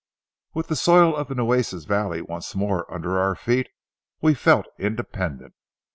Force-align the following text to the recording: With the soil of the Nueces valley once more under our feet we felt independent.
With 0.55 0.65
the 0.65 0.75
soil 0.75 1.15
of 1.15 1.27
the 1.27 1.35
Nueces 1.35 1.85
valley 1.85 2.23
once 2.23 2.55
more 2.55 2.91
under 2.91 3.19
our 3.19 3.35
feet 3.35 3.69
we 4.19 4.33
felt 4.33 4.65
independent. 4.79 5.53